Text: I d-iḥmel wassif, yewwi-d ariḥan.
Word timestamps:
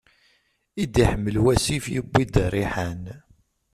I 0.81 0.85
d-iḥmel 0.93 1.35
wassif, 1.43 1.85
yewwi-d 1.93 2.35
ariḥan. 2.45 3.03